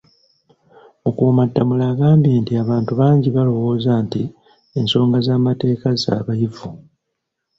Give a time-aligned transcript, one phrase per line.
[1.01, 4.21] Mukuumaddamula agambye nti abantu bangi balowooza nti
[4.79, 6.67] ensonga z'amateeka z'abayivu